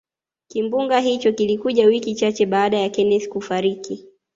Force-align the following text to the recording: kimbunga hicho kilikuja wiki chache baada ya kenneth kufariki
kimbunga 0.47 0.99
hicho 0.99 1.31
kilikuja 1.33 1.85
wiki 1.85 2.15
chache 2.15 2.45
baada 2.45 2.77
ya 2.79 2.89
kenneth 2.89 3.29
kufariki 3.29 4.05